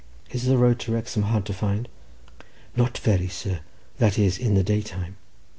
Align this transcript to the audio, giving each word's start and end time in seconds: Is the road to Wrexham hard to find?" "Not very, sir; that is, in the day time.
Is 0.31 0.45
the 0.45 0.57
road 0.57 0.79
to 0.79 0.91
Wrexham 0.93 1.21
hard 1.21 1.45
to 1.45 1.53
find?" 1.53 1.87
"Not 2.75 2.97
very, 2.97 3.27
sir; 3.27 3.59
that 3.99 4.17
is, 4.17 4.39
in 4.39 4.55
the 4.55 4.63
day 4.63 4.81
time. 4.81 5.15